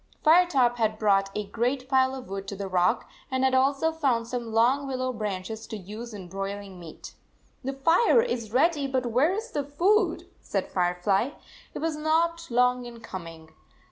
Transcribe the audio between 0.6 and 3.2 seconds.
had brought a great pile of wood 81 to the rock,